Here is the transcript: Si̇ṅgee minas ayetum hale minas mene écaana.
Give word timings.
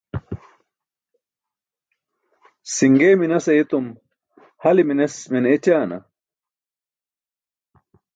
Si̇ṅgee 2.73 3.15
minas 3.19 3.45
ayetum 3.51 3.85
hale 4.61 4.83
minas 4.87 5.15
mene 5.31 5.49
écaana. 5.55 5.97